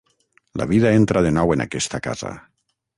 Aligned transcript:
La 0.61 0.67
vida 0.71 0.93
entra 1.01 1.23
de 1.27 1.35
nou 1.37 1.55
en 1.57 1.67
aquesta 1.69 2.05
casa. 2.09 2.37